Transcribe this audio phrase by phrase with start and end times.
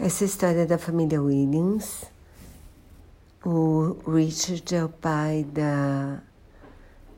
[0.00, 2.04] Essa história da família Williams.
[3.44, 6.22] O Richard é o pai da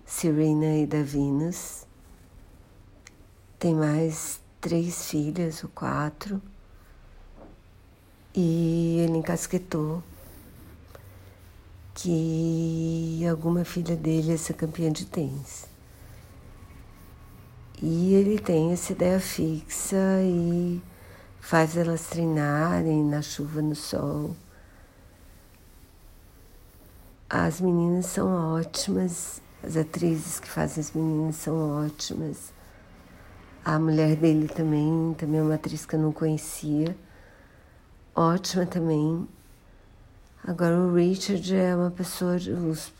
[0.06, 1.86] Serena e da Venus.
[3.58, 6.40] Tem mais três filhas, ou quatro.
[8.34, 10.02] E ele encasquetou
[11.94, 15.66] que alguma filha dele ia ser campeã de tênis.
[17.82, 20.80] E ele tem essa ideia fixa e
[21.40, 24.36] faz elas treinarem na chuva, no sol.
[27.28, 32.52] As meninas são ótimas, as atrizes que fazem as meninas são ótimas.
[33.64, 36.96] A mulher dele também, também é uma atriz que eu não conhecia,
[38.14, 39.28] ótima também.
[40.42, 42.92] Agora o Richard é uma pessoa, os,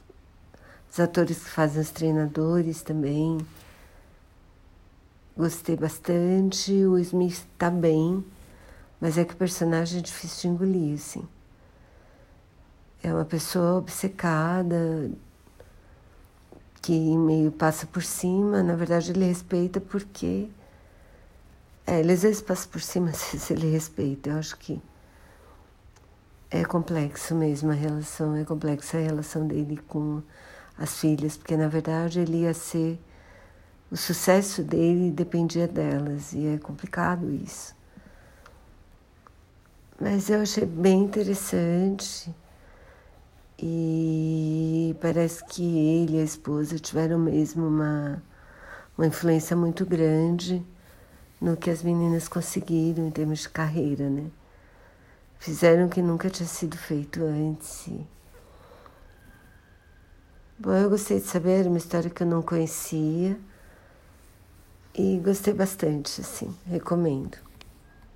[0.91, 3.38] os atores que fazem os treinadores também.
[5.36, 8.22] Gostei bastante, o Smith está bem,
[9.00, 11.27] mas é que o personagem é difícil de engolir, assim.
[13.02, 15.11] É uma pessoa obcecada,
[16.83, 20.48] que meio passa por cima, na verdade ele respeita porque.
[21.86, 24.30] É, ele às vezes passa por cima, vezes ele respeita.
[24.30, 24.80] Eu acho que
[26.50, 30.22] é complexo mesmo a relação, é complexa a relação dele com
[30.77, 32.98] as filhas, porque na verdade ele ia ser
[33.91, 37.75] o sucesso dele dependia delas e é complicado isso.
[40.01, 42.34] Mas eu achei bem interessante
[43.59, 48.23] e parece que ele e a esposa tiveram mesmo uma,
[48.97, 50.65] uma influência muito grande
[51.39, 54.31] no que as meninas conseguiram em termos de carreira, né?
[55.39, 57.91] Fizeram o que nunca tinha sido feito antes.
[60.59, 63.39] Bom, eu gostei de saber, uma história que eu não conhecia.
[64.95, 67.50] E gostei bastante, assim, recomendo.